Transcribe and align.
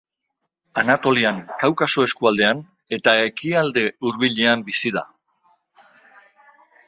Anatolian, 0.81 1.41
Kaukaso 1.63 2.05
eskualdean 2.07 2.63
eta 2.97 3.13
Ekialde 3.27 3.83
Hurbilean 4.07 4.63
bizi 4.73 4.95
da. 4.99 5.05